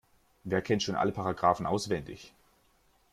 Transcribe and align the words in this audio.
Wer 0.45 0.63
kennt 0.63 0.81
schon 0.81 0.95
alle 0.95 1.11
Paragraphen 1.11 1.67
auswendig? 1.67 2.33